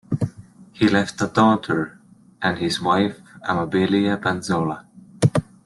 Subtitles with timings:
[0.71, 1.99] He left a daughter
[2.41, 4.87] and his wife Amabilia Banzola.